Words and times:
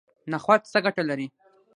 نخود 0.31 0.61
څه 0.71 0.79
ګټه 0.85 1.03
لري؟ 1.09 1.27